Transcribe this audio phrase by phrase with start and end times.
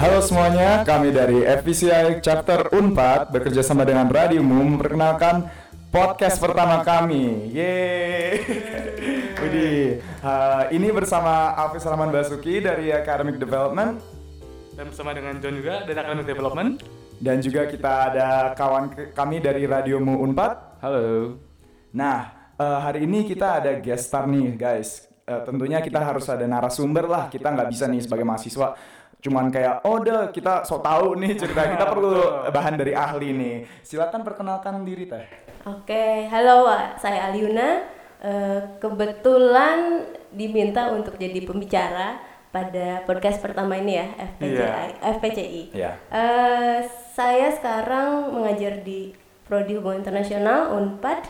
[0.00, 5.44] Halo semuanya, kami dari FPCI Chapter Unpad bekerja sama dengan Radio Mum memperkenalkan
[5.92, 7.52] podcast pertama kami.
[7.52, 8.40] Yeay.
[9.44, 14.00] Widih, uh, ini bersama Alfi Salaman Basuki dari Academic Development
[14.72, 16.70] dan bersama dengan John juga dari Academic Development
[17.20, 20.80] dan juga kita ada kawan kami dari Radio Mu Unpad.
[20.80, 21.36] Halo.
[21.92, 25.12] Nah, uh, hari ini kita ada guest star nih, guys.
[25.28, 27.28] Uh, tentunya kita harus ada narasumber lah.
[27.28, 28.80] Kita nggak bisa nih sebagai mahasiswa
[29.20, 33.56] cuman kayak oh udah kita so tahu nih cerita kita perlu bahan dari ahli nih.
[33.84, 35.24] Silakan perkenalkan diri teh.
[35.68, 38.00] Oke, halo saya Aliuna.
[38.20, 42.20] Eh, kebetulan diminta untuk jadi pembicara
[42.52, 44.90] pada podcast pertama ini ya, FPCI.
[45.16, 45.62] FPCI.
[45.72, 45.92] Iya.
[46.12, 46.78] Eh,
[47.16, 49.16] saya sekarang mengajar di
[49.48, 51.24] Prodi Hubungan Internasional Unpad.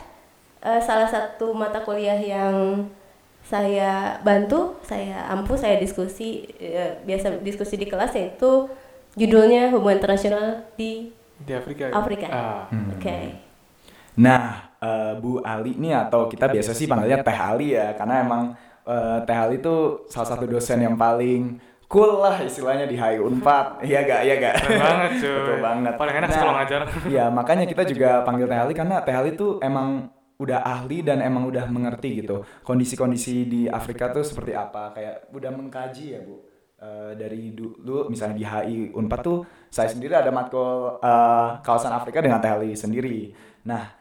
[0.61, 2.89] Eh, salah satu mata kuliah yang
[3.51, 8.71] saya bantu, saya ampuh, saya diskusi eh, biasa diskusi di kelas yaitu
[9.19, 11.91] judulnya Hubungan Internasional di di Afrika.
[11.91, 12.27] Afrika.
[12.31, 12.63] Ah.
[12.95, 13.35] Oke.
[14.23, 18.43] Nah, eh, Bu Ali nih atau kita biasa sih panggilnya Teh Ali ya, karena emang
[18.87, 21.59] eh, Teh Ali itu salah satu dosen yang paling
[21.91, 23.67] cool lah istilahnya di HI Unpad.
[23.89, 24.21] Iya gak?
[24.31, 24.55] Iya gak?
[24.63, 25.35] Keren banget cuy.
[25.35, 25.93] Betul banget.
[25.99, 26.81] Paling enak Nah, kalau ngajar.
[27.03, 30.07] Iya, makanya kita juga panggil Teh Ali karena Teh Ali tuh emang
[30.41, 32.41] udah ahli dan emang udah mengerti gitu.
[32.65, 34.97] Kondisi-kondisi di Afrika tuh seperti apa?
[34.97, 36.51] Kayak udah mengkaji ya bu?
[36.81, 42.25] Eh, dari dulu misalnya di HI Unpad tuh saya sendiri ada matkul eh, kawasan Afrika
[42.25, 43.37] dengan Teh Ali sendiri.
[43.69, 43.93] Nah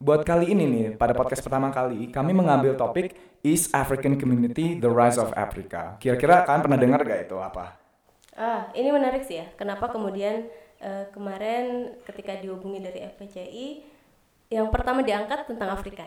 [0.00, 3.12] buat kali ini nih pada podcast pertama kali kami mengambil topik
[3.44, 6.00] East African Community The Rise of Africa?
[6.00, 7.36] Kira-kira kalian pernah dengar gak itu?
[7.36, 7.76] Apa?
[8.32, 9.46] Ah, ini menarik sih ya.
[9.60, 10.48] Kenapa kemudian
[10.80, 13.66] eh, kemarin ketika dihubungi dari FPCI
[14.54, 16.06] yang pertama diangkat tentang Afrika.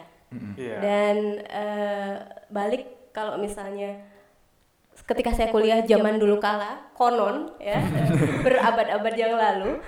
[0.56, 0.78] Iya.
[0.80, 2.16] Dan eh,
[2.48, 4.00] balik kalau misalnya
[5.04, 7.84] ketika saya kuliah zaman dulu kala, konon ya,
[8.46, 9.84] berabad-abad yang lalu,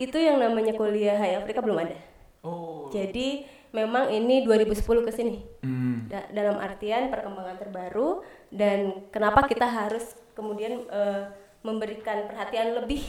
[0.00, 1.96] itu yang namanya kuliah Hai Afrika belum ada.
[2.40, 2.88] Oh.
[2.88, 5.44] Jadi memang ini 2010 ke sini.
[5.60, 6.08] Hmm.
[6.08, 11.22] Da- dalam artian perkembangan terbaru dan kenapa kita harus kemudian eh,
[11.60, 13.02] memberikan perhatian lebih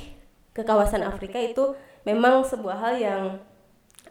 [0.51, 3.23] ke kawasan Afrika itu memang sebuah hal yang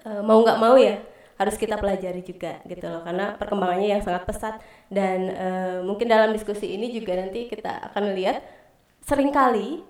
[0.04, 0.98] eh, mau nggak mau ya
[1.38, 4.58] harus kita pelajari juga gitu loh karena perkembangannya yang sangat pesat.
[4.90, 8.42] Dan eh, mungkin dalam diskusi ini juga nanti kita akan lihat
[9.06, 9.86] sering kali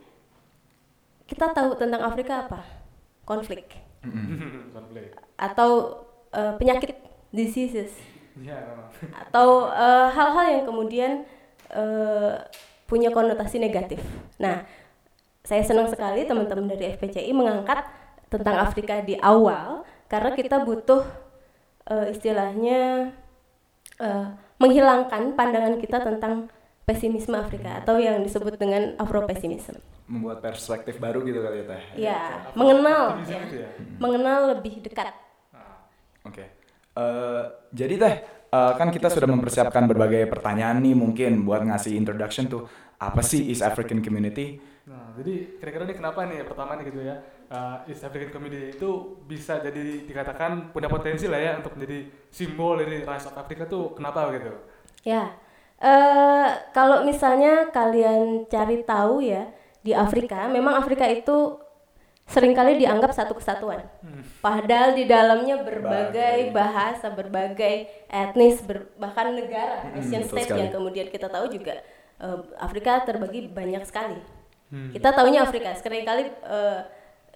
[1.28, 2.60] kita tahu tentang Afrika apa?
[3.24, 3.80] Konflik.
[5.41, 6.94] Atau eh, penyakit
[7.32, 7.92] diseases.
[8.38, 8.54] Iya.
[9.34, 9.66] atau
[10.14, 11.26] hal-hal yang kemudian
[11.74, 12.34] eh,
[12.86, 13.98] punya konotasi negatif.
[14.41, 14.62] Nah,
[15.42, 17.82] saya senang sekali teman-teman dari FPCI mengangkat
[18.30, 21.04] tentang Afrika di awal karena kita butuh
[21.86, 23.12] eh, istilahnya
[23.98, 24.26] eh,
[24.56, 26.50] menghilangkan pandangan kita tentang
[26.82, 29.76] pesimisme Afrika atau yang disebut dengan Afropesimisme.
[30.08, 32.20] membuat perspektif baru gitu kali ya Teh Ya,
[32.56, 33.68] mengenal Optimisme ya.
[33.68, 33.70] ya.
[34.00, 35.12] Mengenal lebih dekat.
[36.24, 36.48] Oke.
[36.97, 38.14] Eh, jadi teh
[38.48, 42.64] eh, kan kita sudah mempersiapkan berbagai pertanyaan nih mungkin buat ngasih introduction tuh
[42.97, 44.56] apa sih East African Community?
[44.88, 47.16] Nah, jadi kira-kira nih kenapa nih pertama nih gitu ya
[47.48, 48.91] uh, East African Community itu
[49.25, 51.98] bisa jadi dikatakan punya potensi lah ya untuk menjadi
[52.28, 54.53] simbol dari Rise of Africa tuh kenapa gitu?
[55.03, 55.32] Ya,
[55.78, 59.48] eh kalau misalnya kalian cari tahu ya
[59.81, 61.56] di Afrika, memang Afrika itu
[62.28, 63.88] sering kali dianggap satu kesatuan.
[64.44, 66.53] Padahal di dalamnya berbagai Bagai.
[66.53, 70.60] bahasa, berbagai etnis, ber- bahkan negara, nation betul state sekali.
[70.60, 71.80] yang kemudian kita tahu juga
[72.20, 74.20] eh, Afrika terbagi banyak sekali.
[74.69, 76.80] Kita tahunya Afrika, sering kali eh,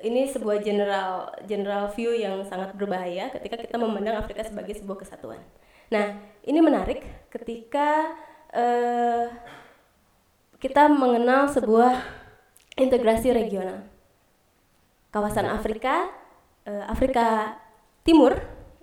[0.03, 5.39] ini sebuah general general view yang sangat berbahaya ketika kita memandang Afrika sebagai sebuah kesatuan.
[5.95, 8.11] Nah, ini menarik ketika
[8.51, 9.31] eh,
[10.59, 12.03] kita mengenal sebuah
[12.77, 13.87] integrasi regional.
[15.13, 16.09] Kawasan Afrika,
[16.65, 17.59] eh, Afrika
[18.03, 18.41] Timur,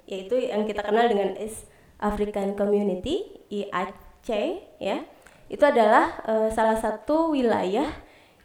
[0.08, 1.68] yaitu yang kita kenal dengan East
[2.00, 4.30] African Community (IAC),
[4.80, 5.04] ya,
[5.50, 7.90] itu adalah eh, salah satu wilayah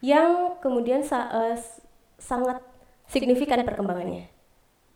[0.00, 1.84] yang kemudian sa- s-
[2.16, 2.60] sangat
[3.08, 4.30] signifikan perkembangannya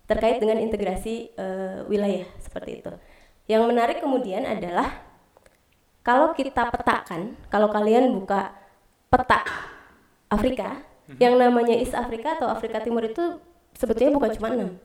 [0.09, 2.93] terkait dengan integrasi eh, wilayah seperti itu.
[3.49, 5.05] Yang menarik kemudian adalah
[6.01, 8.57] kalau kita petakan, kalau kalian buka
[9.13, 9.45] peta
[10.33, 10.81] Afrika,
[11.21, 13.41] yang namanya East Afrika atau Afrika Timur itu
[13.77, 14.77] sebetulnya bukan cuma enam,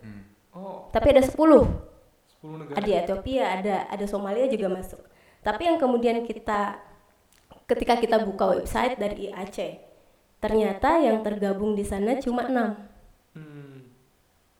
[0.53, 1.33] Oh, tapi ada 10.
[1.33, 2.77] 10 negara.
[2.77, 5.01] Ada Ethiopia, ada ada Somalia juga masuk.
[5.41, 6.77] Tapi yang kemudian kita
[7.65, 9.81] ketika kita buka website dari IAC,
[10.37, 12.77] ternyata yang tergabung di sana cuma enam.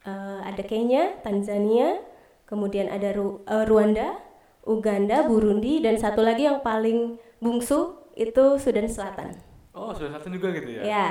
[0.03, 0.11] Hmm.
[0.11, 1.99] Eh, ada Kenya, Tanzania,
[2.43, 4.19] kemudian ada Ru- eh, Rwanda,
[4.63, 9.35] Uganda, Burundi, dan satu lagi yang paling bungsu itu Sudan Selatan.
[9.73, 10.81] Oh, sudah satu juga gitu ya?
[10.85, 11.07] Ya,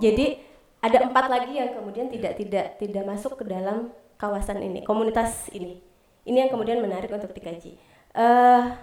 [0.00, 0.40] Jadi
[0.82, 5.78] ada empat lagi yang kemudian tidak tidak tidak masuk ke dalam kawasan ini, komunitas ini.
[6.24, 7.76] Ini yang kemudian menarik untuk dikaji.
[8.16, 8.74] Uh,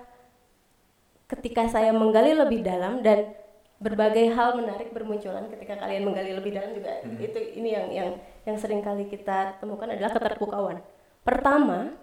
[1.28, 3.34] ketika saya menggali lebih dalam dan
[3.82, 7.18] berbagai hal menarik bermunculan ketika kalian menggali lebih dalam juga hmm.
[7.18, 8.10] itu ini yang yang
[8.48, 10.78] yang sering kali kita temukan adalah keterpukauan.
[11.22, 11.94] Pertama,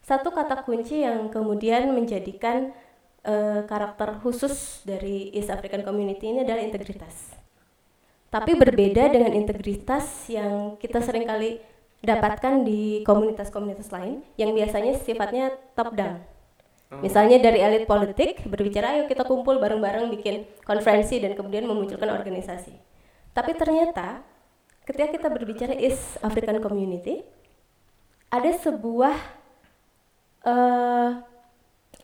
[0.00, 2.72] satu kata kunci yang kemudian menjadikan
[3.26, 7.36] uh, karakter khusus dari East African Community ini adalah integritas.
[8.32, 11.62] Tapi berbeda dengan integritas yang kita sering kali
[12.00, 16.20] dapatkan di komunitas-komunitas lain yang biasanya sifatnya top down
[16.86, 17.02] Oh.
[17.02, 22.70] Misalnya dari elit politik berbicara, ayo kita kumpul bareng-bareng bikin konferensi dan kemudian memunculkan organisasi.
[23.34, 24.22] Tapi ternyata
[24.86, 27.26] ketika kita berbicara East African Community,
[28.30, 29.14] ada sebuah
[30.46, 31.10] uh,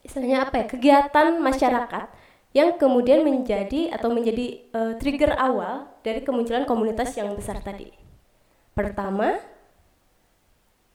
[0.02, 2.06] istilahnya apa ya kegiatan masyarakat
[2.52, 7.88] yang kemudian menjadi atau menjadi uh, trigger awal dari kemunculan komunitas yang besar tadi.
[8.76, 9.40] Pertama,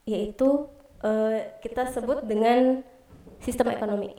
[0.05, 0.69] yaitu
[1.01, 2.83] uh, kita sebut dengan
[3.41, 4.13] sistem ekonomi.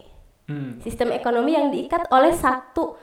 [0.48, 0.80] Hmm.
[0.80, 2.96] Sistem ekonomi yang diikat oleh satu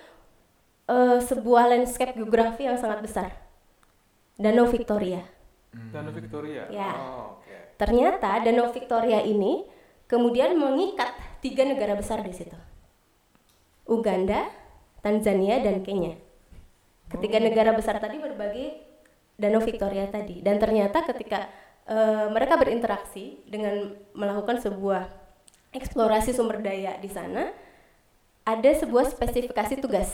[0.90, 3.45] uh, sebuah landscape geografi yang sangat besar.
[4.36, 5.24] Danau Victoria.
[5.72, 5.92] Hmm.
[5.92, 6.68] Danau Victoria.
[6.68, 6.92] Ya.
[6.96, 7.76] Oh, okay.
[7.80, 9.64] Ternyata Danau Victoria ini
[10.12, 12.56] kemudian mengikat tiga negara besar di situ.
[13.86, 14.50] Uganda,
[15.00, 16.18] Tanzania, dan Kenya.
[17.08, 17.44] Ketiga oh.
[17.46, 18.76] negara besar tadi berbagi
[19.40, 20.42] Danau Victoria tadi.
[20.42, 21.48] Dan ternyata ketika
[21.88, 25.08] uh, mereka berinteraksi dengan melakukan sebuah
[25.76, 27.52] eksplorasi sumber daya di sana,
[28.48, 30.12] ada sebuah spesifikasi tugas.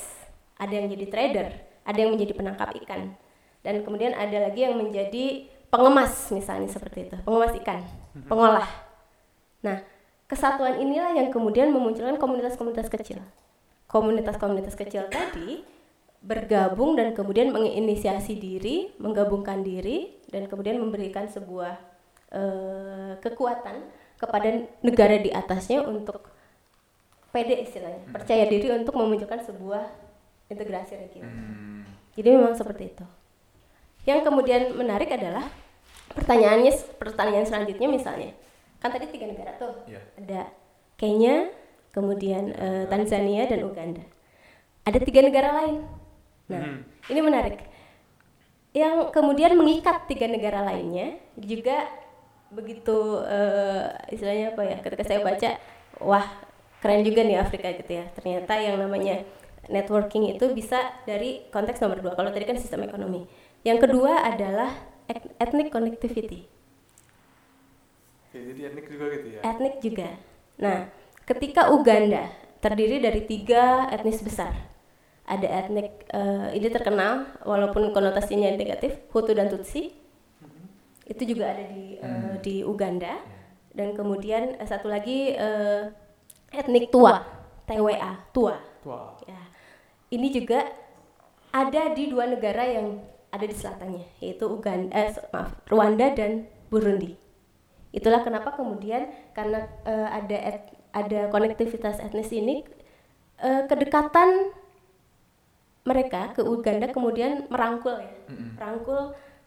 [0.61, 1.47] Ada yang jadi trader,
[1.85, 3.17] ada yang menjadi penangkap ikan,
[3.61, 7.81] dan kemudian ada lagi yang menjadi pengemas misalnya seperti itu, pengemas ikan,
[8.17, 8.27] mhm.
[8.27, 8.67] pengolah.
[9.63, 9.77] Nah,
[10.27, 13.21] kesatuan inilah yang kemudian memunculkan komunitas-komunitas kecil.
[13.87, 15.63] Komunitas-komunitas kecil tadi
[16.21, 21.75] bergabung dan kemudian menginisiasi diri, menggabungkan diri, dan kemudian memberikan sebuah
[22.31, 23.89] uh, kekuatan
[24.21, 26.29] kepada negara di atasnya untuk
[27.33, 28.13] pede istilahnya hmm.
[28.13, 29.87] percaya diri untuk memunculkan sebuah
[30.51, 31.31] integrasi regional.
[31.31, 31.83] Hmm.
[32.13, 33.05] Jadi memang seperti itu.
[34.07, 35.45] Yang kemudian menarik adalah
[36.11, 38.31] pertanyaannya pertanyaan selanjutnya misalnya
[38.81, 40.01] kan tadi tiga negara tuh yeah.
[40.17, 40.49] ada
[40.97, 41.49] Kenya,
[41.93, 44.05] kemudian uh, Tanzania dan Uganda.
[44.85, 45.81] Ada tiga negara lain.
[46.49, 47.09] Nah hmm.
[47.09, 47.57] ini menarik.
[48.73, 51.89] Yang kemudian mengikat tiga negara lainnya juga
[52.53, 55.49] begitu uh, istilahnya apa ya ketika saya baca
[56.03, 56.27] wah
[56.83, 59.23] keren juga nih Afrika gitu ya ternyata yang namanya
[59.71, 63.23] networking itu bisa dari konteks nomor dua kalau tadi kan sistem ekonomi
[63.61, 64.71] yang kedua adalah
[65.37, 66.47] ethnic connectivity
[68.31, 70.09] jadi etnik juga gitu ya etnik juga
[70.61, 70.77] nah
[71.27, 72.31] ketika Uganda
[72.61, 74.53] terdiri dari tiga etnis besar
[75.25, 79.93] ada etnik uh, ini terkenal walaupun konotasinya negatif Hutu dan Tutsi
[81.07, 82.07] itu juga ada di hmm.
[82.07, 83.19] uh, di Uganda
[83.71, 85.91] dan kemudian uh, satu lagi uh,
[86.51, 87.41] etnik tua
[87.71, 88.55] TWA tua.
[88.83, 89.15] tua.
[89.23, 89.41] Ya.
[90.11, 90.67] Ini juga
[91.51, 92.99] ada di dua negara yang
[93.31, 97.15] ada di selatannya yaitu Uganda eh, maaf Rwanda dan Burundi.
[97.91, 100.63] Itulah kenapa kemudian karena uh, ada et,
[100.95, 102.63] ada konektivitas etnis ini
[103.43, 104.55] uh, kedekatan
[105.83, 108.15] mereka ke Uganda kemudian merangkul ya.
[108.27, 108.49] Mm -hmm.
[108.55, 109.01] Merangkul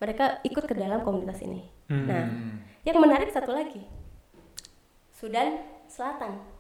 [0.05, 1.65] mereka ikut ke dalam komunitas ini.
[1.89, 2.05] Hmm.
[2.05, 2.25] Nah,
[2.85, 3.85] yang menarik satu lagi,
[5.13, 6.54] Sudan Selatan.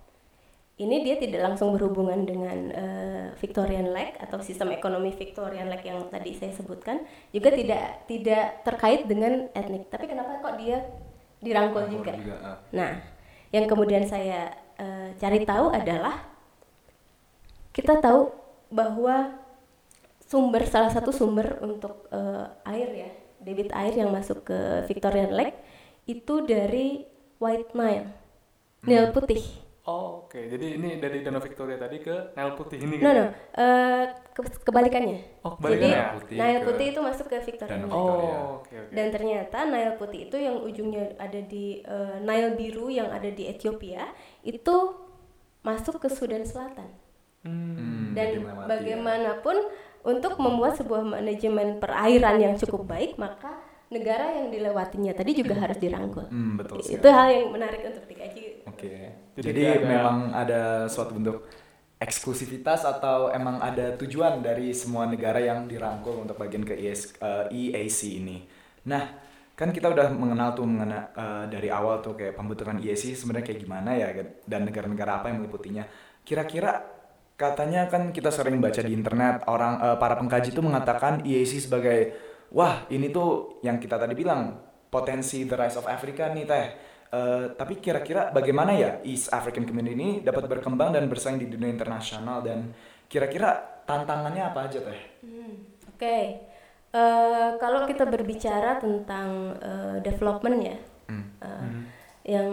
[0.74, 6.02] Ini dia tidak langsung berhubungan dengan uh, Victorian Lake atau sistem ekonomi Victorian Lake yang
[6.10, 9.86] tadi saya sebutkan, juga tidak tidak terkait dengan etnik.
[9.86, 10.82] Tapi kenapa kok dia
[11.38, 12.18] dirangkul juga?
[12.18, 12.36] juga?
[12.42, 12.58] Ah.
[12.74, 12.92] Nah,
[13.54, 14.50] yang kemudian saya
[14.82, 16.26] uh, cari tahu adalah
[17.70, 18.34] kita tahu
[18.74, 19.30] bahwa
[20.26, 24.58] sumber salah satu sumber untuk uh, air ya debit air yang masuk ke
[24.90, 25.54] Victorian Lake
[26.10, 27.06] itu dari
[27.38, 28.88] White Nile, hmm.
[28.90, 29.44] Nile putih.
[29.84, 30.32] Oh, oke.
[30.32, 30.48] Okay.
[30.48, 33.04] Jadi ini dari Danau Victoria tadi ke Nile putih ini gitu.
[33.04, 33.26] No, no.
[33.52, 35.44] Uh, ke kebalikannya.
[35.44, 35.92] Oh, kebalikannya.
[35.92, 36.66] Jadi putih Nile ke...
[36.72, 37.84] putih itu masuk ke Victoria.
[37.92, 38.92] Oh, oke, okay, okay.
[38.96, 43.44] Dan ternyata Nile putih itu yang ujungnya ada di uh, Nile biru yang ada di
[43.44, 44.08] Ethiopia
[44.40, 44.76] itu
[45.60, 46.88] masuk ke Sudan Selatan.
[47.44, 48.64] Hmm, dan ya.
[48.64, 53.56] bagaimanapun ya untuk membuat sebuah manajemen perairan yang cukup baik maka
[53.88, 56.28] negara yang dilewatinya tadi juga harus dirangkul.
[56.28, 58.64] Hmm, betul Itu hal yang menarik untuk dikaji.
[58.68, 58.80] Oke.
[58.80, 59.00] Okay.
[59.34, 61.42] Jadi, Jadi ada, memang ada suatu bentuk
[61.98, 67.48] eksklusivitas atau emang ada tujuan dari semua negara yang dirangkul untuk bagian ke ES, uh,
[67.50, 68.46] eh, EAC ini.
[68.86, 69.02] Nah,
[69.54, 73.60] kan kita udah mengenal tuh mengenal uh, dari awal tuh kayak pembentukan EAC sebenarnya kayak
[73.62, 74.08] gimana ya
[74.44, 75.86] dan negara-negara apa yang meliputinya.
[76.26, 76.82] Kira-kira
[77.34, 82.14] katanya kan kita sering baca di internet orang uh, para pengkaji itu mengatakan EAC sebagai
[82.54, 84.58] wah ini tuh yang kita tadi bilang
[84.90, 86.66] potensi the rise of Africa nih teh.
[87.14, 91.70] Uh, tapi kira-kira bagaimana ya East African Community ini dapat berkembang dan bersaing di dunia
[91.70, 92.74] internasional dan
[93.06, 93.54] kira-kira
[93.86, 95.00] tantangannya apa aja teh?
[95.22, 95.62] Hmm,
[95.94, 96.22] Oke, okay.
[96.90, 101.26] uh, kalau kita berbicara tentang uh, development ya, hmm.
[101.38, 101.82] Uh, hmm.
[102.26, 102.48] yang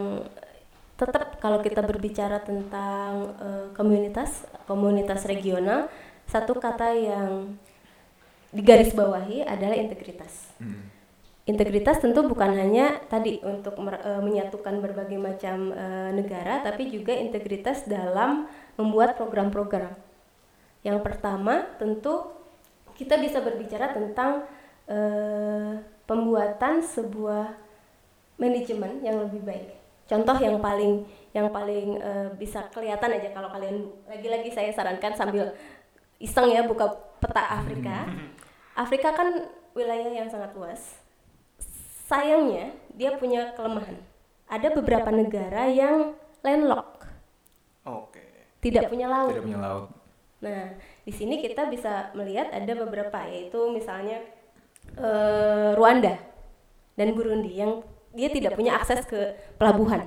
[0.93, 5.89] tetap kalau kita berbicara tentang uh, komunitas komunitas regional
[6.29, 7.57] satu kata yang
[8.53, 10.53] digarisbawahi adalah integritas.
[10.61, 11.00] Hmm.
[11.51, 17.83] Integritas tentu bukan hanya tadi untuk uh, menyatukan berbagai macam uh, negara, tapi juga integritas
[17.83, 18.47] dalam
[18.79, 19.91] membuat program-program.
[20.87, 22.31] Yang pertama tentu
[22.95, 24.47] kita bisa berbicara tentang
[24.87, 25.75] uh,
[26.07, 27.51] pembuatan sebuah
[28.39, 29.81] manajemen yang lebih baik
[30.11, 35.55] contoh yang paling yang paling uh, bisa kelihatan aja kalau kalian lagi-lagi saya sarankan sambil
[36.19, 36.91] iseng ya buka
[37.23, 38.03] peta Afrika.
[38.83, 41.00] Afrika kan wilayah yang sangat luas.
[42.11, 43.95] Sayangnya dia punya kelemahan.
[44.51, 46.11] Ada beberapa negara yang
[46.43, 47.07] landlocked.
[47.87, 48.19] Oke.
[48.19, 48.29] Okay.
[48.59, 49.31] Tidak punya laut.
[49.31, 49.87] Tidak punya laut.
[50.43, 50.75] Nah,
[51.07, 54.19] di sini kita bisa melihat ada beberapa yaitu misalnya
[54.99, 56.19] uh, Rwanda
[56.99, 57.79] dan Burundi yang
[58.11, 60.03] dia tidak punya akses ke pelabuhan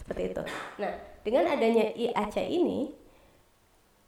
[0.00, 0.42] seperti itu.
[0.80, 2.88] Nah, dengan adanya IAC ini,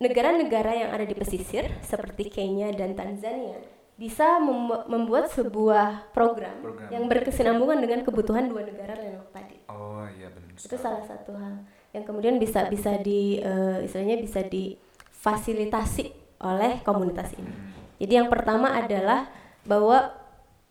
[0.01, 3.61] negara-negara yang ada di pesisir seperti Kenya dan Tanzania
[4.01, 4.41] bisa
[4.89, 9.61] membuat sebuah program, program yang berkesinambungan dengan kebutuhan dua negara lain tadi.
[9.69, 10.57] Oh iya benar.
[10.57, 17.37] Itu salah satu hal yang kemudian bisa bisa di uh, istilahnya bisa difasilitasi oleh komunitas
[17.37, 17.53] ini.
[17.53, 17.77] Hmm.
[18.01, 19.29] Jadi yang pertama adalah
[19.69, 20.17] bahwa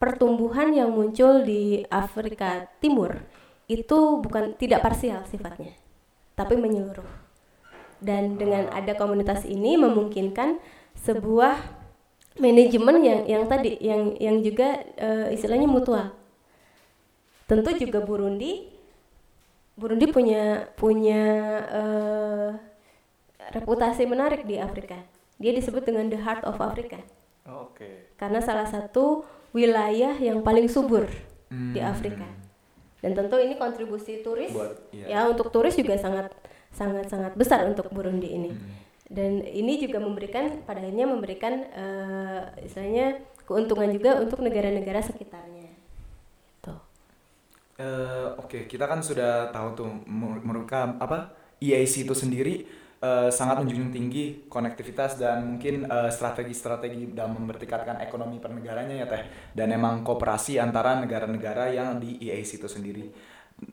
[0.01, 3.13] pertumbuhan yang muncul di Afrika Timur
[3.69, 5.77] itu bukan tidak parsial sifatnya,
[6.33, 7.29] tapi menyeluruh.
[8.01, 10.57] Dan dengan ada komunitas ini memungkinkan
[10.97, 11.78] sebuah
[12.37, 16.13] manajemen yang yang tadi yang yang juga uh, istilahnya mutual.
[17.49, 18.69] Tentu juga Burundi
[19.79, 21.23] Burundi punya punya
[21.71, 22.49] uh,
[23.55, 24.99] reputasi menarik di Afrika.
[25.39, 26.99] Dia disebut dengan the heart of Africa.
[27.47, 27.81] Oh, Oke.
[27.81, 27.93] Okay.
[28.19, 29.23] Karena salah satu
[29.55, 31.07] wilayah yang paling subur
[31.49, 31.73] hmm.
[31.73, 32.27] di Afrika.
[32.99, 35.23] Dan tentu ini kontribusi turis Buat, iya.
[35.23, 36.35] ya untuk turis juga sangat
[36.75, 38.51] sangat sangat besar untuk Burundi ini.
[38.51, 38.88] Hmm.
[39.09, 45.73] Dan ini juga memberikan pada akhirnya memberikan uh, istilahnya keuntungan juga untuk negara-negara sekitarnya.
[46.61, 46.77] Tuh.
[47.81, 48.61] Uh, Oke, okay.
[48.69, 49.89] kita kan sudah tahu tuh
[50.45, 52.69] mereka apa EAC itu sendiri
[53.01, 59.07] uh, sangat menjunjung tinggi konektivitas dan mungkin strategi strategi-strategi dalam mempertingkatkan ekonomi per negaranya ya
[59.07, 59.23] teh
[59.55, 63.09] dan emang kooperasi antara negara-negara yang di EAC itu sendiri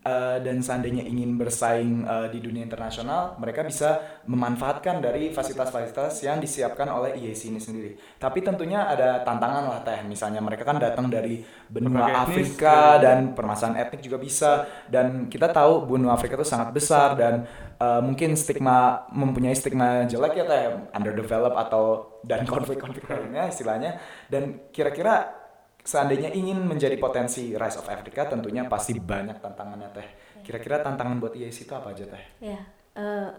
[0.07, 6.39] uh, dan seandainya ingin bersaing uh, di dunia internasional, mereka bisa memanfaatkan dari fasilitas-fasilitas yang
[6.43, 7.93] disiapkan oleh IAC ini sendiri.
[8.19, 13.03] Tapi tentunya ada tantangan lah teh, misalnya mereka kan datang dari benua Berbagai Afrika etnis,
[13.03, 14.51] dan permasalahan etnik juga bisa.
[14.91, 17.47] Dan kita tahu benua Afrika itu sangat besar dan
[17.79, 20.65] uh, mungkin stigma mempunyai stigma jelek ya teh,
[20.95, 21.85] underdeveloped atau
[22.27, 23.99] dan konflik-konflik lainnya istilahnya.
[24.27, 25.46] Dan kira-kira
[25.87, 30.09] seandainya ingin menjadi potensi Rise of Africa tentunya pasti banyak tantangannya teh.
[30.43, 32.25] Kira-kira tantangan buat IAC itu apa aja teh?
[32.43, 32.59] Ya,
[32.99, 33.31] uh,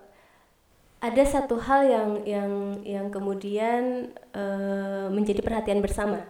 [1.04, 2.51] ada satu hal yang yang
[2.88, 6.24] yang kemudian uh, menjadi perhatian bersama.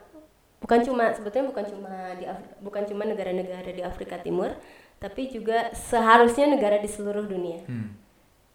[0.57, 4.57] Bukan cuma sebetulnya bukan cuma di Afri, bukan cuma negara-negara di Afrika Timur,
[4.97, 7.61] tapi juga seharusnya negara di seluruh dunia.
[7.69, 7.93] Hmm.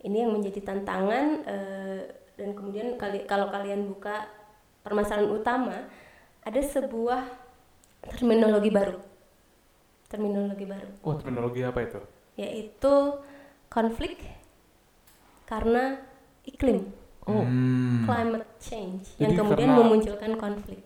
[0.02, 2.00] Ini yang menjadi tantangan uh,
[2.34, 4.26] dan kemudian kali, kalau kalian buka
[4.82, 5.86] permasalahan utama
[6.42, 7.41] ada sebuah
[8.10, 8.98] terminologi baru.
[10.10, 10.90] Terminologi baru.
[11.06, 12.00] Oh, terminologi apa itu?
[12.36, 12.94] Yaitu
[13.70, 14.18] konflik
[15.46, 16.02] karena
[16.44, 16.90] iklim.
[17.22, 18.02] Oh, hmm.
[18.02, 20.82] climate change Jadi yang kemudian karena, memunculkan konflik.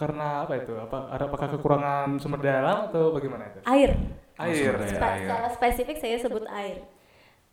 [0.00, 0.72] Karena apa itu?
[0.80, 3.60] Apa ada apakah kekurangan sumber daya alam atau bagaimana itu?
[3.68, 3.92] Air.
[4.40, 4.72] Air.
[4.80, 5.28] Spe air.
[5.28, 6.88] Secara spesifik saya sebut air.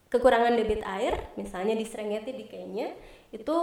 [0.07, 2.95] Kekurangan debit air, misalnya di Serengeti di Kenya,
[3.35, 3.55] itu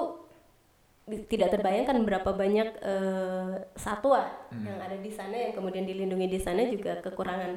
[1.09, 4.65] tidak terbayangkan berapa banyak uh, satwa hmm.
[4.65, 7.53] yang ada di sana yang kemudian dilindungi di sana juga kekurangan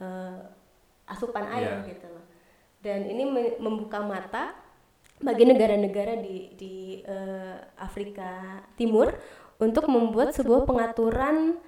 [0.00, 0.40] uh,
[1.08, 1.88] asupan air yeah.
[1.88, 2.24] gitu loh.
[2.80, 3.24] Dan ini
[3.60, 4.56] membuka mata
[5.20, 9.12] bagi negara-negara di di uh, Afrika Timur
[9.60, 11.60] untuk membuat sebuah pengaturan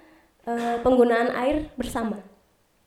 [0.45, 2.19] uh, penggunaan air bersama.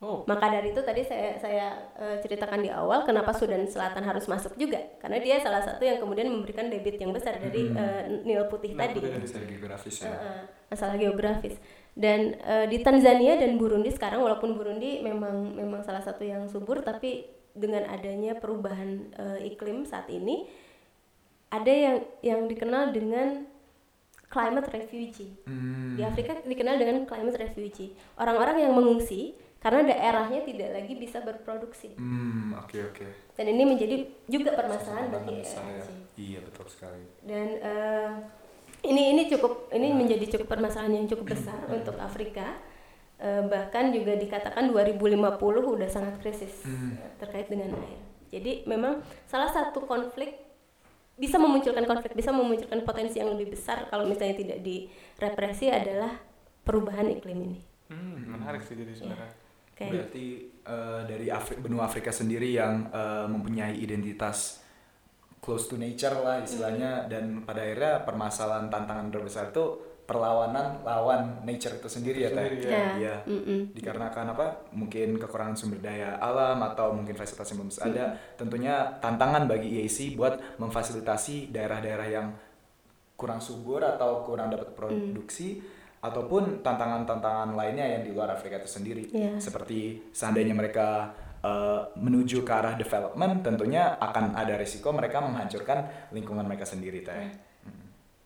[0.01, 0.25] Oh.
[0.25, 4.57] Maka dari itu tadi saya saya uh, ceritakan di awal kenapa Sudan Selatan harus masuk
[4.57, 7.77] juga karena dia salah satu yang kemudian memberikan debit yang besar dari hmm.
[7.77, 8.97] uh, Nil Putih nah, tadi.
[9.05, 10.09] Masalah geografis ya.
[10.09, 10.43] Uh,
[10.73, 11.55] masalah geografis.
[11.93, 16.81] Dan uh, di Tanzania dan Burundi sekarang walaupun Burundi memang memang salah satu yang subur
[16.81, 20.49] tapi dengan adanya perubahan uh, iklim saat ini
[21.53, 23.45] ada yang yang dikenal dengan
[24.33, 25.37] climate refugee.
[25.45, 25.99] Hmm.
[25.99, 27.93] Di Afrika dikenal dengan climate refugee.
[28.17, 31.93] Orang-orang yang mengungsi karena daerahnya tidak lagi bisa berproduksi.
[32.01, 33.07] Hmm, oke oke.
[33.37, 35.85] Dan ini menjadi juga permasalahan bagi besar ya.
[36.17, 37.05] Iya betul sekali.
[37.21, 38.11] Dan eh,
[38.89, 42.57] ini ini cukup ini menjadi cukup permasalahan yang cukup besar untuk Afrika.
[43.21, 45.21] Eh, bahkan juga dikatakan 2050
[45.77, 46.97] udah sangat krisis Hmm.
[47.21, 48.01] terkait dengan air.
[48.33, 50.41] Jadi memang salah satu konflik
[51.21, 56.17] bisa memunculkan konflik, bisa memunculkan potensi yang lebih besar kalau misalnya tidak direpresi adalah
[56.65, 57.61] perubahan iklim ini.
[57.93, 59.37] Hmm, menarik sih jadi sebenarnya.
[59.81, 60.27] Kayak Berarti
[60.69, 64.61] eh, dari Afri- benua Afrika sendiri yang eh, mempunyai identitas
[65.41, 71.81] close to nature lah istilahnya dan pada akhirnya permasalahan tantangan terbesar itu perlawanan lawan nature
[71.81, 72.45] itu sendiri ya teh.
[72.45, 72.87] Sendiri, ya.
[72.99, 73.17] Iya.
[73.25, 73.61] mm-mm.
[73.73, 74.47] Dikarenakan apa?
[74.75, 78.05] Mungkin kekurangan sumber daya alam atau mungkin fasilitas yang belum ada.
[78.35, 82.27] Tentunya tantangan bagi EAC buat memfasilitasi daerah-daerah yang
[83.15, 85.63] kurang subur atau kurang dapat produksi
[86.01, 89.13] ataupun tantangan-tantangan lainnya yang di luar Afrika itu sendiri.
[89.13, 89.37] Iya.
[89.37, 91.13] Seperti seandainya mereka
[91.45, 97.29] eh, menuju ke arah development, tentunya akan ada risiko mereka menghancurkan lingkungan mereka sendiri, teh.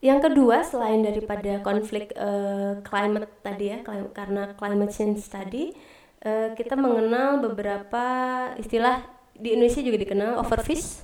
[0.04, 5.72] Yang kedua selain daripada konflik eh, climate tadi ya, clim- karena climate change tadi,
[6.22, 8.04] eh, kita mengenal beberapa
[8.60, 9.02] istilah
[9.34, 11.02] di Indonesia juga dikenal overfish.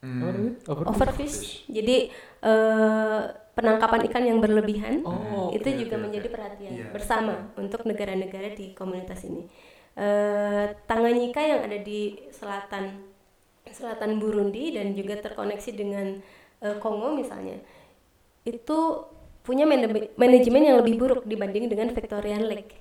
[0.00, 0.20] Hmm.
[0.20, 0.48] Apa tadi?
[0.66, 1.68] Over- Overfish.
[1.70, 2.10] Jadi
[2.42, 3.20] eh,
[3.60, 6.34] penangkapan ikan yang berlebihan Oh, itu oke, juga oke, menjadi oke.
[6.34, 6.86] perhatian Iya.
[6.90, 9.44] bersama untuk negara-negara di komunitas ini.
[9.94, 13.04] Eh, Tanganyika yang ada di selatan
[13.70, 16.06] selatan Burundi dan juga terkoneksi dengan
[16.60, 17.60] eh, Kongo misalnya
[18.44, 18.78] itu
[19.40, 22.76] punya manajemen manajemen yang lebih buruk dibanding dengan Victorian Lake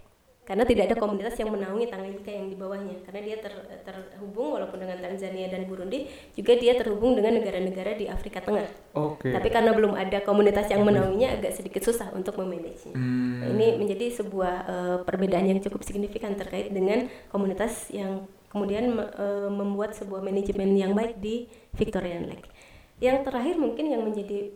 [0.50, 4.82] karena tidak ada komunitas yang menaungi Tanganyika yang di bawahnya karena dia ter- terhubung walaupun
[4.82, 8.65] dengan Tanzania dan Burundi juga dia terhubung dengan negara-negara di Afrika Tengah
[8.98, 9.29] Oke.
[9.29, 12.98] tapi karena belum ada komunitas yang menaunginya agak sedikit susah untuk memanagenya.
[12.98, 13.46] Hmm.
[13.46, 19.50] Nah, ini menjadi sebuah eh, perbedaan yang cukup signifikan terkait dengan komunitas yang kemudian eh,
[19.53, 21.46] membuat sebuah manajemen yang baik di
[21.77, 22.50] Victorian Lake.
[22.98, 24.50] Yang terakhir mungkin yang menjadi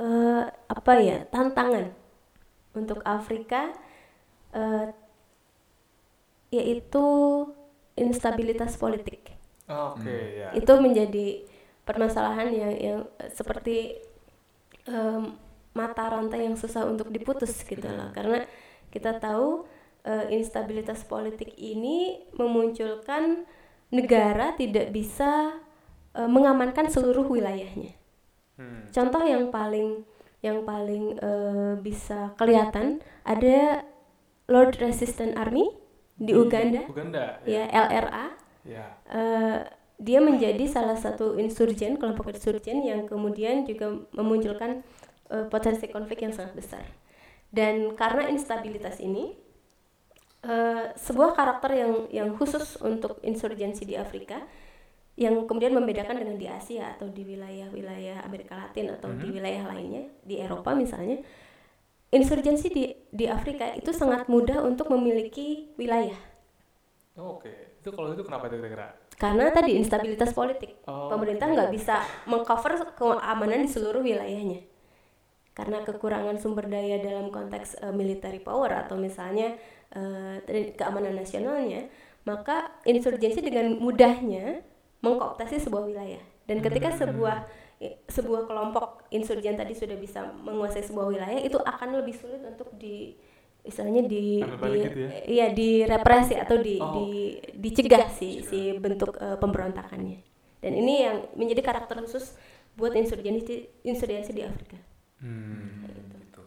[0.00, 1.92] eh, apa ya tantangan
[2.72, 3.76] untuk Afrika
[4.52, 4.88] eh,
[6.52, 7.04] yaitu
[7.96, 9.32] instabilitas politik.
[9.68, 10.48] Oke, ya.
[10.52, 11.48] itu menjadi
[11.88, 13.00] permasalahan yang yang
[13.32, 13.96] seperti
[14.84, 15.32] em,
[15.72, 18.12] mata rantai yang susah untuk diputus gitu loh.
[18.12, 18.44] Karena
[18.92, 19.64] kita tahu
[20.04, 23.48] eh, instabilitas politik ini memunculkan
[23.88, 25.56] negara tidak bisa
[26.12, 28.02] eh, mengamankan seluruh wilayahnya.
[28.52, 28.84] Hmm.
[28.92, 30.04] contoh yang paling
[30.44, 33.80] yang paling eh, bisa kelihatan ada
[34.52, 35.64] Lord Resistance Army
[36.20, 36.84] di Uganda.
[36.84, 37.40] Uganda.
[37.48, 38.94] ya LRA Ya.
[39.10, 39.60] Eh,
[40.02, 44.82] dia menjadi salah satu insurgen kelompok insurgen yang kemudian juga memunculkan
[45.30, 46.84] eh, potensi konflik yang sangat besar.
[47.52, 49.34] Dan karena instabilitas ini
[50.46, 54.42] eh, sebuah karakter yang yang khusus untuk insurgensi di Afrika
[55.12, 60.08] yang kemudian membedakan dengan di Asia atau di wilayah-wilayah Amerika Latin atau di wilayah lainnya
[60.24, 61.20] di Eropa misalnya
[62.12, 66.16] insurgensi di di Afrika itu sangat mudah untuk memiliki wilayah.
[67.16, 67.80] Oke.
[67.80, 68.88] Itu kalau itu kenapa itu kira-kira?
[69.12, 70.82] karena tadi instabilitas politik.
[70.82, 74.66] Oh, pemerintah nggak bisa mengcover keamanan di seluruh wilayahnya.
[75.54, 79.54] Karena kekurangan sumber daya dalam konteks eh, military power atau misalnya
[80.48, 81.92] tadi keamanan nasionalnya
[82.24, 84.64] maka insurgensi dengan mudahnya
[85.04, 86.22] mengkooptasi sebuah wilayah.
[86.48, 87.61] Dan ketika sebuah i-
[88.06, 93.14] sebuah kelompok insurgen tadi sudah bisa menguasai sebuah wilayah itu akan lebih sulit untuk di
[93.62, 95.10] istilahnya di, di gitu ya?
[95.22, 96.94] iya direpresi atau di, Oh.
[96.98, 100.18] di dicegah si si bentuk eh, pemberontakannya
[100.58, 102.34] dan ini yang menjadi karakter khusus
[102.74, 104.78] buat insurgensi insurgensi di Afrika
[105.22, 105.86] Hmm.
[106.18, 106.42] gitu.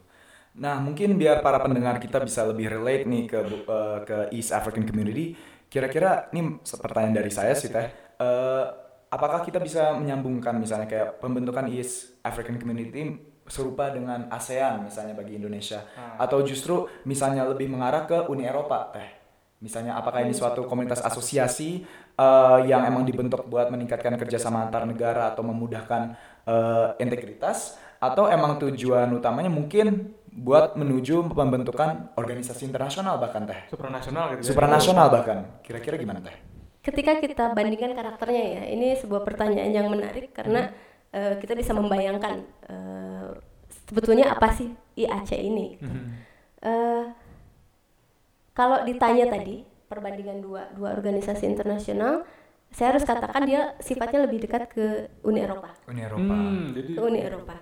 [0.60, 4.84] Nah, mungkin biar para pendengar kita bisa lebih relate nih ke eh, ke East African
[4.84, 5.32] Community,
[5.72, 7.88] kira-kira ini pertanyaan dari saya sih teh,
[8.20, 8.66] eh,
[9.10, 13.16] apakah kita bisa menyambungkan misalnya kayak pembentukan East African Community
[13.46, 15.86] serupa dengan ASEAN misalnya bagi Indonesia,
[16.18, 19.10] atau justru misalnya lebih mengarah ke Uni Eropa teh?
[19.62, 21.86] Misalnya apakah ini suatu komunitas asosiasi
[22.18, 26.02] eh, yang emang dibentuk buat meningkatkan kerjasama antar negara atau memudahkan
[26.46, 34.36] eh, integritas atau emang tujuan utamanya mungkin buat menuju pembentukan organisasi internasional bahkan teh Supranasional
[34.36, 34.48] gitu ya?
[34.52, 36.36] supranasional bahkan kira-kira gimana teh?
[36.86, 40.70] Ketika kita bandingkan karakternya ya ini sebuah pertanyaan yang menarik karena
[41.10, 43.30] eh, kita bisa membayangkan eh,
[43.90, 45.90] sebetulnya apa sih IAC ini gitu.
[46.62, 47.06] Eh,
[48.54, 52.22] kalau ditanya tadi perbandingan dua dua organisasi internasional
[52.76, 55.72] saya harus katakan dia sifatnya lebih dekat ke Uni Eropa.
[55.88, 56.36] Uni Eropa.
[56.36, 57.56] Hmm, jadi Ke Uni Eropa.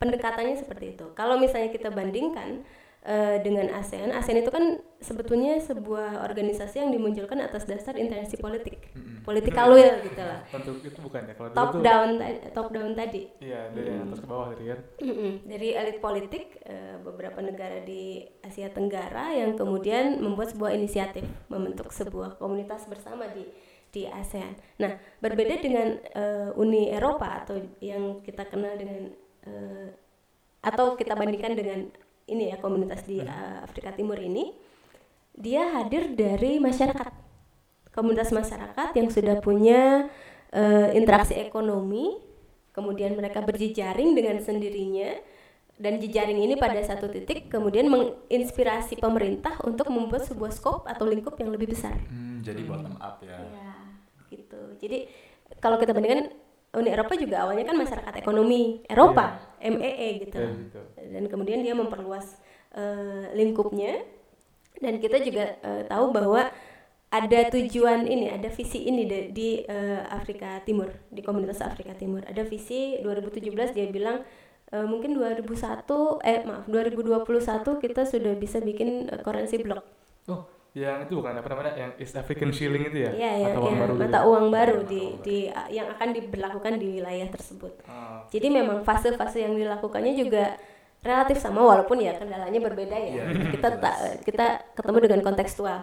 [0.00, 1.06] Pendekatannya seperti itu.
[1.12, 2.64] Kalau misalnya kita bandingkan
[3.04, 8.88] eh, dengan ASEAN, ASEAN itu kan sebetulnya sebuah organisasi yang dimunculkan atas dasar intensi politik,
[9.20, 10.40] political will gitu lah.
[10.48, 13.28] tentu itu bukan ya kalau Top tuh down, ta- top down tadi.
[13.44, 15.32] iya dari atas ke bawah tadi kan Mm-mm.
[15.44, 21.92] Dari elit politik eh, beberapa negara di Asia Tenggara yang kemudian membuat sebuah inisiatif membentuk
[21.92, 23.44] sebuah komunitas bersama di
[23.94, 24.58] di ASEAN.
[24.82, 29.12] Nah, berbeda dengan eh, Uni Eropa atau yang kita kenal dengan
[29.46, 29.88] eh,
[30.64, 31.92] atau kita bandingkan dengan
[32.28, 34.52] ini ya komunitas di eh, Afrika Timur ini,
[35.34, 37.12] dia hadir dari masyarakat,
[37.92, 40.08] komunitas masyarakat yang sudah punya
[40.54, 42.16] eh, interaksi ekonomi,
[42.74, 45.14] kemudian mereka berjejaring dengan sendirinya
[45.74, 51.34] dan jejaring ini pada satu titik kemudian menginspirasi pemerintah untuk membuat sebuah skop atau lingkup
[51.42, 51.98] yang lebih besar.
[52.06, 53.42] Hmm, jadi bottom up ya.
[53.42, 53.74] Ya,
[54.30, 54.60] gitu.
[54.78, 55.10] Jadi
[55.58, 56.30] kalau kita bandingkan
[56.74, 60.38] Uni Eropa juga awalnya kan masyarakat ekonomi Eropa, MEE gitu.
[60.38, 60.80] Ya, gitu.
[61.14, 62.38] Dan kemudian dia memperluas
[62.74, 64.02] eh, lingkupnya
[64.82, 66.50] dan kita juga eh, tahu bahwa
[67.14, 72.26] ada tujuan ini, ada visi ini di, di, eh, Afrika Timur, di komunitas Afrika Timur.
[72.26, 74.26] Ada visi 2017 dia bilang
[74.74, 75.46] eh, mungkin 2001
[76.26, 79.86] eh maaf 2021 kita sudah bisa bikin eh, currency block.
[80.26, 83.58] oh yang itu bukan apa namanya yang East African Shilling itu ya Iya, ya, mata
[83.62, 84.26] uang ya, baru gitu mata ya?
[84.26, 85.36] uang baru di, di
[85.70, 87.72] yang akan diberlakukan di wilayah tersebut.
[87.86, 90.58] Ah, Jadi memang fase-fase yang dilakukannya juga
[91.04, 93.22] relatif sama walaupun ya kendalanya berbeda ya.
[93.22, 95.78] Iya, kita tak kita ketemu dengan kontekstual.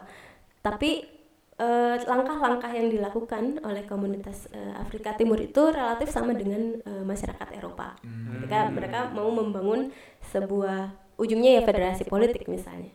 [0.60, 1.08] Tapi
[1.56, 7.48] eh, langkah-langkah yang dilakukan oleh komunitas eh, Afrika Timur itu relatif sama dengan eh, masyarakat
[7.56, 7.96] Eropa.
[8.04, 9.88] Ketika mereka mau membangun
[10.20, 12.92] sebuah ujungnya ya federasi politik misalnya.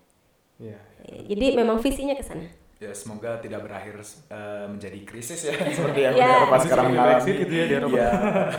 [0.59, 2.47] Iya Jadi memang visinya ke sana.
[2.77, 3.97] Ya semoga tidak berakhir
[4.29, 6.29] eh, menjadi krisis ya seperti yang Ya.
[6.29, 7.31] Uni Eropa sekarang mengalami.
[7.33, 7.97] Gitu ya di Eropa.
[7.97, 8.11] Iya.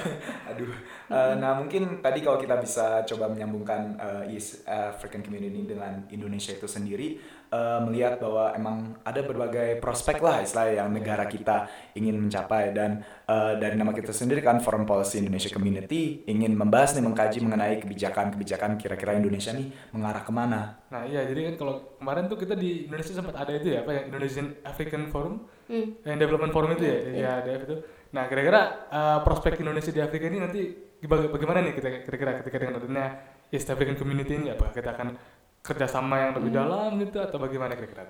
[0.49, 0.71] Aduh.
[1.08, 6.52] Eh, nah mungkin tadi kalau kita bisa coba menyambungkan eh, East African Community dengan Indonesia
[6.52, 7.15] itu sendiri
[7.48, 13.08] eh, melihat bahwa emang ada berbagai prospek lah istilahnya yang negara kita ingin mencapai dan
[13.24, 17.80] eh, dari nama kita sendiri kan Foreign Policy Indonesia Community ingin membahas nih mengkaji mengenai
[17.80, 20.76] kebijakan-kebijakan kira-kira Indonesia nih mengarah ke mana.
[20.91, 23.91] nah iya jadi kan kalau kemarin tuh kita di Indonesia sempat ada itu ya apa
[23.96, 26.00] yang Indonesian African Forum Hmm.
[26.08, 27.76] yang Development Forum itu ya ya ADF itu
[28.15, 32.57] nah kira-kira eh, prospek Indonesia di Afrika ini nanti baga- bagaimana nih kita kira-kira ketika
[32.57, 33.05] dengan adanya
[33.53, 35.13] East African Community ini apakah kita akan
[35.62, 38.07] kerjasama yang lebih dalam gitu atau bagaimana kira-kira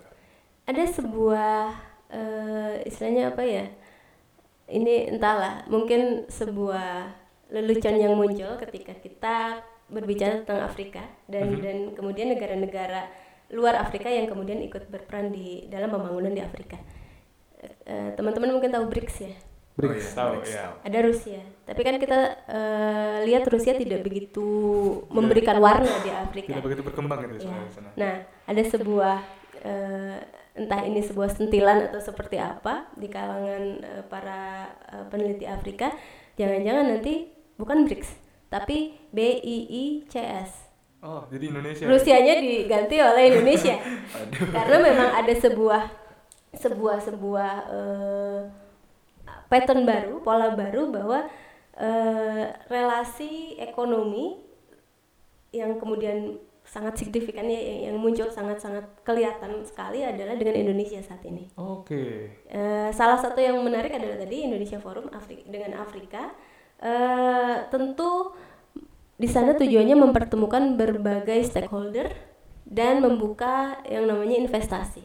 [0.67, 1.73] ada sebuah
[2.11, 3.65] eh, istilahnya apa ya?
[4.67, 7.07] Ini entahlah mungkin sebuah
[7.55, 10.99] lelucon yang muncul ketika kita berbicara tentang Afrika
[11.31, 13.07] dan dan kemudian negara-negara
[13.55, 16.75] luar Afrika yang kemudian ikut berperan di dalam pembangunan di Afrika.
[17.87, 19.33] Eh, teman-teman mungkin tahu BRICS ya
[19.77, 20.75] BRICS iya, tahu BRICS ya tahu.
[20.83, 24.47] ada Rusia tapi kan kita eh, lihat Rusia tidak begitu
[25.13, 27.41] memberikan warna di Afrika tidak begitu berkembang gitu Ya.
[27.45, 29.17] sebenarnya di sana Nah, ada sebuah
[29.61, 30.17] eh,
[30.57, 35.93] entah ini sebuah sentilan atau seperti apa di kalangan eh, para eh, peneliti Afrika,
[36.33, 38.09] jangan-jangan nanti bukan BRICS,
[38.49, 40.51] tapi BIICS.
[40.97, 43.77] oh jadi Indonesia Rusianya diganti oleh Indonesia.
[44.57, 45.83] Karena memang ada sebuah
[46.57, 48.39] sebuah sebuah eh,
[49.47, 51.27] pattern baru, pola baru bahwa
[51.75, 54.39] eh, relasi ekonomi
[55.55, 61.47] yang kemudian sangat signifikan ya yang, muncul sangat-sangat kelihatan sekali adalah dengan Indonesia saat ini.
[61.55, 62.03] oke
[62.51, 66.35] Eh, salah satu yang menarik adalah tadi Indonesia Forum Afri- dengan Afrika.
[66.83, 68.35] Eh, tentu
[69.17, 72.11] di sana tujuannya mempertemukan berbagai stakeholder
[72.67, 75.01] dan membuka yang namanya investasi.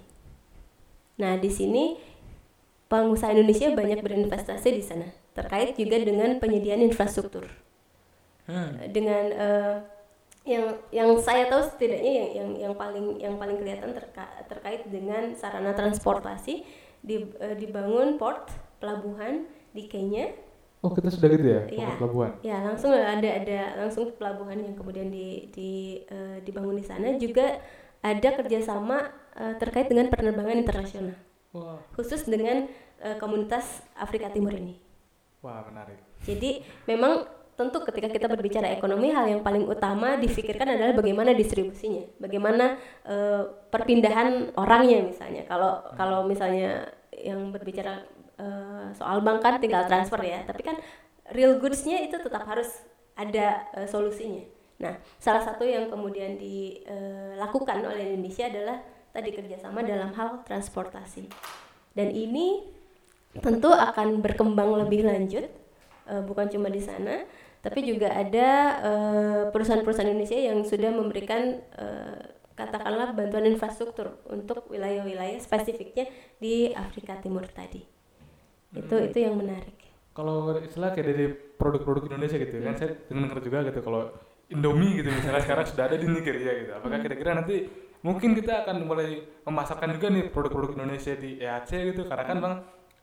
[1.23, 1.97] Nah, di sini
[2.93, 7.49] pengusaha Indonesia banyak berinvestasi di sana terkait juga dengan penyediaan infrastruktur.
[8.45, 8.77] Hmm.
[8.93, 9.77] Dengan eh,
[10.45, 15.33] yang yang saya tahu setidaknya yang yang yang paling yang paling kelihatan terka- terkait dengan
[15.33, 16.67] sarana transportasi
[17.01, 20.29] di, eh, dibangun port pelabuhan di Kenya.
[20.83, 21.63] Oh kita sudah gitu ya?
[21.71, 21.89] Iya.
[21.97, 22.31] pelabuhan?
[22.43, 27.15] Ya langsung ada ada langsung pelabuhan yang kemudian di, di eh, dibangun di sana.
[27.17, 27.63] Juga
[28.03, 31.17] ada kerjasama eh, terkait dengan penerbangan internasional.
[31.55, 31.79] Wah.
[31.95, 32.67] Khusus dengan
[33.03, 34.79] eh, komunitas Afrika Timur ini
[35.43, 40.97] wah menarik jadi memang tentu ketika kita berbicara ekonomi hal yang paling utama difikirkan adalah
[40.97, 45.45] bagaimana distribusinya, bagaimana eh, perpindahan orangnya misalnya.
[45.45, 48.09] Kalau kalau misalnya yang berbicara
[48.41, 50.81] eh, soal bank kan tinggal transfer ya, tapi kan
[51.37, 52.83] real goods-nya itu tetap harus
[53.15, 54.43] ada eh, solusinya.
[54.81, 58.83] Nah, salah satu yang kemudian dilakukan oleh Indonesia adalah
[59.15, 61.31] tadi kerjasama dalam hal transportasi.
[61.95, 62.67] Dan ini
[63.41, 65.49] tentu akan berkembang lebih lanjut
[66.11, 67.25] uh, bukan cuma di sana
[67.63, 68.49] tapi juga ada
[68.83, 72.19] uh, perusahaan-perusahaan Indonesia yang sudah memberikan uh,
[72.59, 76.11] katakanlah bantuan infrastruktur untuk wilayah-wilayah spesifiknya
[76.43, 77.87] di Afrika Timur tadi.
[78.75, 79.07] Itu hmm.
[79.09, 79.79] itu yang menarik.
[80.13, 84.13] Kalau istilah kayak dari produk-produk Indonesia gitu kan saya dengar juga gitu kalau
[84.53, 86.71] Indomie gitu misalnya sekarang sudah ada di Nigeria gitu.
[86.77, 87.05] Apakah hmm.
[87.07, 87.57] kira-kira nanti
[88.03, 92.11] mungkin kita akan mulai memasarkan juga nih produk-produk Indonesia di EAC gitu?
[92.11, 92.55] Karena kan bang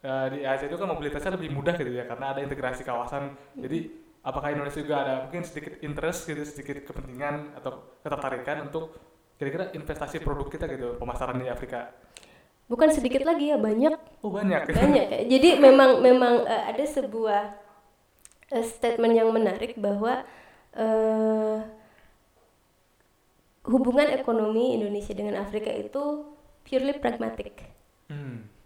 [0.03, 3.35] uh, di EAC itu kan mobilitasnya lebih mudah gitu ya karena ada integrasi kawasan.
[3.55, 3.91] Jadi
[4.23, 8.95] apakah Indonesia juga ada mungkin sedikit interest gitu sedikit kepentingan atau ketertarikan untuk
[9.39, 11.91] kira-kira investasi produk kita gitu pemasaran di Afrika?
[12.69, 13.97] Bukan sedikit lagi ya banyak.
[14.21, 14.69] Oh banyak.
[14.69, 17.41] Banyak jadi memang memang uh, ada sebuah
[18.53, 20.21] uh, statement yang menarik bahwa
[20.77, 21.57] uh,
[23.65, 26.25] hubungan ekonomi Indonesia dengan Afrika itu
[26.65, 27.78] purely pragmatic hmm.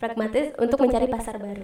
[0.04, 1.64] Pragmatis untuk mencari pasar baru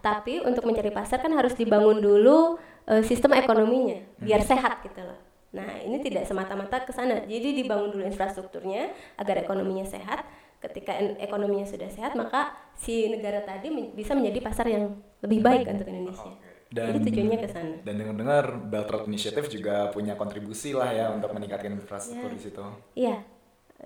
[0.00, 2.56] tapi untuk mencari pasar kan harus dibangun dulu
[2.88, 7.22] uh, sistem ekonominya biar sehat gitu loh Nah, ini tidak semata-mata ke sana.
[7.22, 10.26] Jadi dibangun dulu infrastrukturnya agar ekonominya sehat.
[10.58, 15.86] Ketika ekonominya sudah sehat, maka si negara tadi bisa menjadi pasar yang lebih baik untuk
[15.86, 16.34] Indonesia.
[16.74, 17.74] Dan, Jadi tujuannya ke sana.
[17.86, 22.34] Dan dengar-dengar Belt Road Initiative juga punya kontribusi lah ya untuk meningkatkan infrastruktur ya.
[22.34, 22.64] di situ.
[22.98, 23.16] Iya.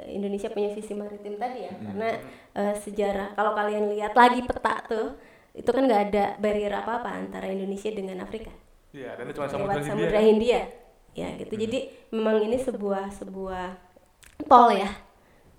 [0.06, 1.84] Indonesia punya visi maritim tadi ya, hmm.
[1.90, 2.08] karena
[2.54, 5.18] uh, sejarah kalau kalian lihat lagi peta tuh,
[5.56, 8.54] itu kan nggak ada barrier apa-apa antara Indonesia dengan Afrika.
[8.94, 10.62] Iya, dan itu cuma samudra, samudra Hindia.
[10.62, 11.62] Hindia ya gitu hmm.
[11.66, 11.78] jadi
[12.14, 13.66] memang ini sebuah sebuah
[14.46, 14.90] tol ya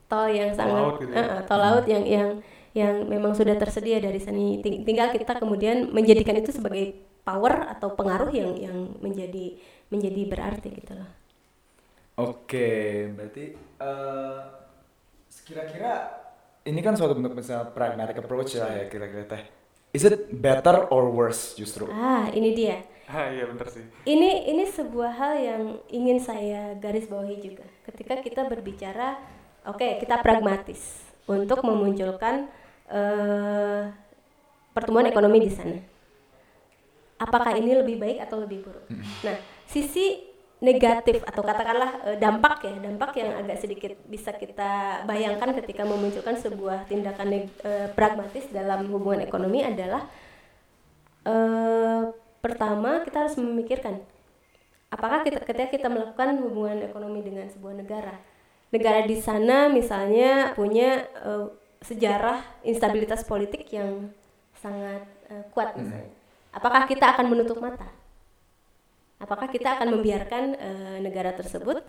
[0.07, 1.19] tol yang tol sangat laut gitu ya?
[1.19, 2.29] uh, tol laut yang yang
[2.71, 8.29] yang memang sudah tersedia dari sini tinggal kita kemudian menjadikan itu sebagai power atau pengaruh
[8.31, 9.57] yang yang menjadi
[9.89, 11.09] menjadi berarti gitu loh
[12.19, 12.69] oke
[13.15, 13.43] berarti
[13.79, 14.39] uh,
[15.47, 15.93] kira-kira
[16.67, 19.43] ini kan suatu bentuk misalnya pragmatic approach ya ya kira-kira teh
[19.95, 22.77] is it better or worse justru ah ini dia
[23.09, 23.81] Ah, iya benar sih.
[24.05, 27.65] Ini ini sebuah hal yang ingin saya garis bawahi juga.
[27.81, 29.17] Ketika kita berbicara,
[29.65, 32.45] oke okay, kita pragmatis untuk memunculkan
[32.85, 33.89] uh,
[34.77, 35.81] pertumbuhan ekonomi di sana.
[37.17, 38.85] Apakah ini lebih baik atau lebih buruk?
[39.25, 40.28] Nah, sisi
[40.59, 46.35] negatif atau katakanlah uh, dampak ya, dampak yang agak sedikit bisa kita bayangkan ketika memunculkan
[46.35, 50.03] sebuah tindakan uh, pragmatis dalam hubungan ekonomi adalah
[51.23, 52.11] uh,
[52.43, 54.03] pertama kita harus memikirkan
[54.91, 58.15] apakah kita ketika kita melakukan hubungan ekonomi dengan sebuah negara
[58.69, 61.47] negara di sana misalnya punya uh,
[61.79, 64.11] sejarah instabilitas politik yang
[64.59, 65.87] sangat uh, kuat hmm.
[65.87, 66.11] misalnya
[66.51, 67.87] apakah kita akan menutup mata
[69.19, 71.83] apakah kita akan membiarkan uh, negara tersebut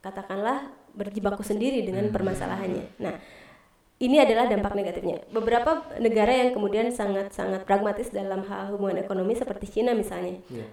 [0.00, 2.14] katakanlah berjibaku sendiri dengan hmm.
[2.14, 3.14] permasalahannya nah
[3.96, 5.24] ini adalah dampak negatifnya.
[5.32, 10.60] Beberapa negara yang kemudian sangat-sangat pragmatis dalam hal hubungan ekonomi seperti Cina misalnya, yeah.
[10.60, 10.66] Iya.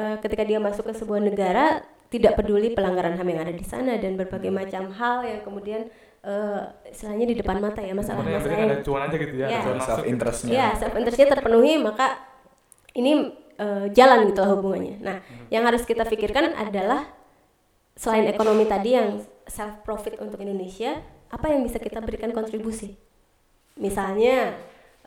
[0.00, 4.00] uh, ketika dia masuk ke sebuah negara tidak peduli pelanggaran HAM yang ada di sana
[4.00, 5.92] dan berbagai macam hal yang kemudian
[6.24, 9.84] uh, istilahnya di depan mata ya masalah-masalah yang ada cuan aja gitu ya, yeah.
[9.84, 10.52] self interestnya.
[10.54, 12.16] Ya, self interestnya terpenuhi maka
[12.96, 14.96] ini uh, jalan gitu hubungannya.
[15.02, 15.50] Nah, hmm.
[15.50, 17.06] yang harus kita pikirkan adalah
[17.94, 20.98] selain ekonomi tadi yang self profit untuk Indonesia
[21.30, 22.94] apa yang bisa kita berikan kontribusi
[23.78, 24.54] misalnya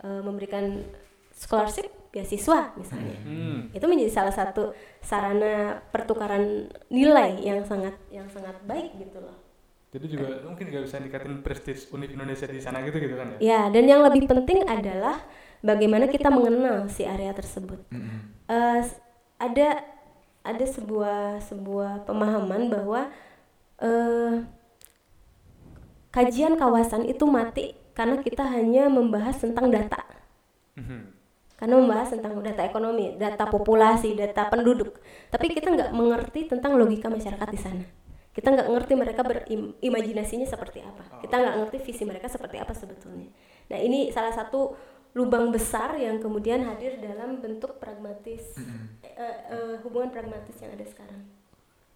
[0.03, 0.83] uh, memberikan
[1.31, 3.75] scholarship beasiswa misalnya hmm.
[3.75, 9.46] itu menjadi salah satu sarana pertukaran nilai yang sangat yang sangat baik gitu loh
[9.97, 13.35] jadi juga uh, mungkin juga bisa dikatin prestis Univ Indonesia di sana gitu gitu kan
[13.37, 15.17] ya ya dan yang lebih penting adalah
[15.65, 18.45] bagaimana kita mengenal si area tersebut hmm.
[18.47, 18.81] uh,
[19.41, 19.83] ada
[20.47, 23.11] ada sebuah sebuah pemahaman bahwa
[23.83, 24.47] uh,
[26.15, 30.01] kajian kawasan itu mati karena kita hanya membahas tentang data.
[30.77, 31.17] Mhm.
[31.57, 35.01] Karena membahas tentang data ekonomi, data populasi, data penduduk.
[35.33, 37.85] Tapi kita nggak mengerti tentang logika masyarakat di sana.
[38.37, 41.25] Kita nggak ngerti mereka berimajinasinya seperti apa.
[41.25, 43.33] Kita nggak ngerti visi mereka seperti apa sebetulnya.
[43.73, 44.77] Nah ini salah satu
[45.17, 51.25] lubang besar yang kemudian hadir dalam bentuk pragmatis, uh, uh, hubungan pragmatis yang ada sekarang.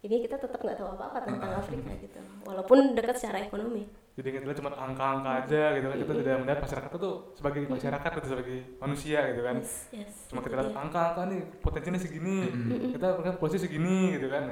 [0.02, 3.86] Ini kita tetap nggak tahu apa-apa tentang Afrika gitu, walaupun dekat secara ekonomi.
[4.18, 5.96] Jadi kita cuma angka-angka aja gitu kan.
[6.02, 9.56] Kita tidak melihat masyarakat itu sebagai masyarakat atau sebagai manusia gitu kan.
[9.62, 12.50] Yes, yes, cuma kita lihat angka-angka nih potensinya segini
[12.98, 14.50] kita melihat posisi segini gitu kan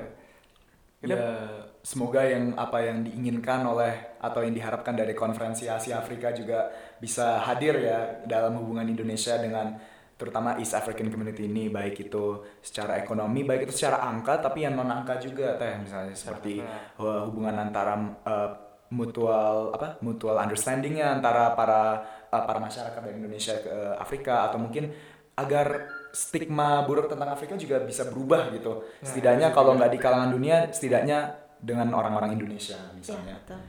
[1.01, 1.29] kita ya
[1.81, 6.69] semoga yang apa yang diinginkan oleh atau yang diharapkan dari konferensi Asia Afrika juga
[7.01, 9.81] bisa hadir ya dalam hubungan Indonesia dengan
[10.21, 14.77] terutama East African Community ini baik itu secara ekonomi baik itu secara angka tapi yang
[14.77, 16.61] non angka juga teh misalnya seperti
[17.01, 17.97] hubungan antara
[18.29, 18.51] uh,
[18.93, 24.93] mutual apa mutual understandingnya antara para uh, para masyarakat dari Indonesia ke Afrika atau mungkin
[25.41, 28.83] agar stigma buruk tentang Afrika juga bisa berubah gitu.
[29.01, 29.79] Ya, Setidaknya itu kalau juga.
[29.83, 31.19] nggak di kalangan dunia, setidaknya
[31.61, 33.37] dengan orang-orang Indonesia misalnya.
[33.37, 33.61] Ya, betul.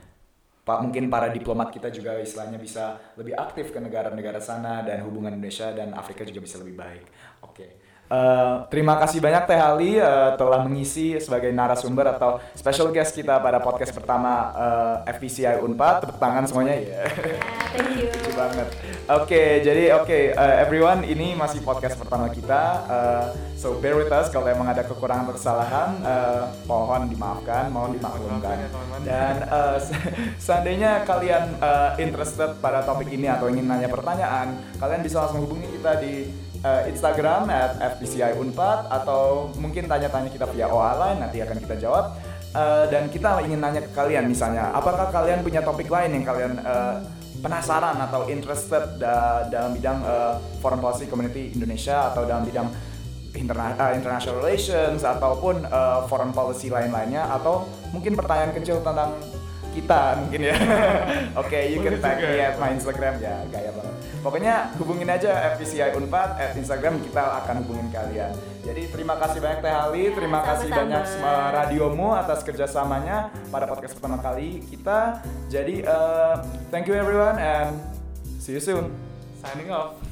[0.62, 5.34] Pak mungkin para diplomat kita juga istilahnya bisa lebih aktif ke negara-negara sana dan hubungan
[5.34, 7.06] Indonesia dan Afrika juga bisa lebih baik.
[7.42, 7.81] Oke.
[8.12, 13.40] Eh, terima kasih banyak Teh Ali eh, telah mengisi sebagai narasumber atau special guest kita
[13.40, 16.04] pada podcast pertama eh, FPCI Unpad.
[16.04, 16.88] Tepuk tangan semuanya ya.
[16.92, 17.02] Ya,
[17.72, 18.12] thank you.
[18.12, 18.68] Lucu banget.
[19.08, 22.84] Oke, jadi oke uh, everyone, ini masih podcast pertama kita.
[22.84, 23.24] Uh,
[23.56, 28.60] so bear with us kalau emang ada kekurangan atau kesalahan, uh, mohon dimaafkan, mohon dimaklumkan.
[28.60, 28.68] Ya.
[29.08, 35.00] Dan uh, se- seandainya kalian uh, interested pada topik ini atau ingin nanya pertanyaan, kalian
[35.00, 36.28] bisa langsung hubungi kita di
[36.62, 41.76] uh, Instagram at FPCI Unpad atau mungkin tanya-tanya kita via OA line nanti akan kita
[41.78, 42.16] jawab.
[42.52, 46.60] Uh, dan kita ingin nanya ke kalian misalnya, apakah kalian punya topik lain yang kalian
[46.60, 47.00] uh,
[47.40, 52.68] penasaran atau interested da- dalam bidang uh, foreign policy community Indonesia atau dalam bidang
[53.32, 59.16] interna- international relations ataupun uh, foreign policy lain-lainnya atau mungkin pertanyaan kecil tentang
[59.72, 60.56] kita mungkin ya.
[61.42, 62.52] Oke, you can tag me ya.
[62.52, 63.94] at my Instagram ya, gaya banget.
[64.22, 68.30] Pokoknya hubungin aja FPCI Unpad at Instagram kita akan hubungin kalian.
[68.62, 70.86] Jadi terima kasih banyak Teh Ali, terima kasih sama-sama.
[70.86, 75.18] banyak uh, radiomu atas kerjasamanya pada podcast pertama kali kita.
[75.50, 76.38] Jadi uh,
[76.70, 77.82] thank you everyone and
[78.38, 78.94] see you soon.
[79.42, 80.11] Signing off.